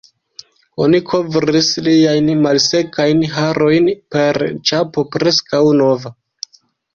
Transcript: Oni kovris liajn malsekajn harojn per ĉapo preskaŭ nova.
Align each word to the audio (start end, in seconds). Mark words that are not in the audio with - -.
Oni 0.85 0.99
kovris 1.09 1.67
liajn 1.87 2.31
malsekajn 2.45 3.21
harojn 3.35 3.91
per 4.17 4.41
ĉapo 4.71 5.05
preskaŭ 5.19 5.63
nova. 5.83 6.15